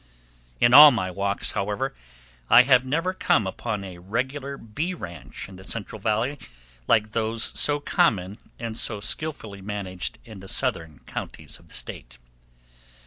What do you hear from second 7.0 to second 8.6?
those so common